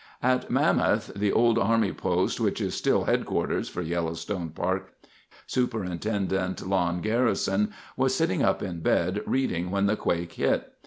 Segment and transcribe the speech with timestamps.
[0.23, 4.93] At Mammoth, the old army post which is still headquarters for Yellowstone Park,
[5.45, 10.73] Superintendent Lon Garrison was sitting up in bed reading when the quake hit.